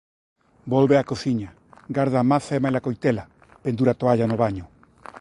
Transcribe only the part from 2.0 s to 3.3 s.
a maza e maila coitela,